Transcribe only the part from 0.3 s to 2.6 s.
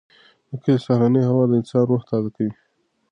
د کلي سهارنۍ هوا د انسان روح تازه کوي.